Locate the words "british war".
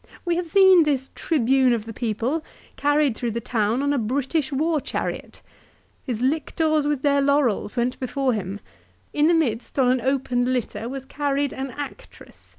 3.98-4.80